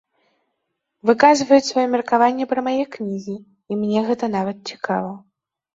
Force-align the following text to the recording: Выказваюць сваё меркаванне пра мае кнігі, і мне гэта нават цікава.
Выказваюць 1.09 1.67
сваё 1.69 1.85
меркаванне 1.97 2.45
пра 2.55 2.61
мае 2.69 2.75
кнігі, 2.97 3.35
і 3.71 3.79
мне 3.85 3.99
гэта 4.11 4.35
нават 4.39 4.57
цікава. 4.75 5.11